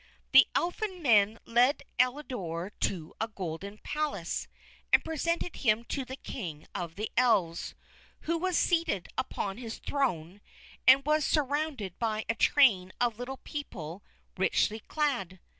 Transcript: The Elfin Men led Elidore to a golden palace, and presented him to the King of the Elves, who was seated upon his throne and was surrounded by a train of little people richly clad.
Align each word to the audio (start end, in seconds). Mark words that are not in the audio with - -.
The 0.31 0.47
Elfin 0.55 1.03
Men 1.03 1.37
led 1.45 1.83
Elidore 1.99 2.71
to 2.79 3.13
a 3.21 3.27
golden 3.27 3.77
palace, 3.83 4.47
and 4.91 5.05
presented 5.05 5.57
him 5.57 5.83
to 5.93 6.03
the 6.03 6.15
King 6.15 6.65
of 6.73 6.95
the 6.95 7.11
Elves, 7.15 7.75
who 8.21 8.35
was 8.39 8.57
seated 8.57 9.09
upon 9.15 9.57
his 9.59 9.77
throne 9.77 10.41
and 10.87 11.05
was 11.05 11.23
surrounded 11.23 11.99
by 11.99 12.25
a 12.27 12.33
train 12.33 12.91
of 12.99 13.19
little 13.19 13.37
people 13.43 14.01
richly 14.37 14.79
clad. 14.79 15.39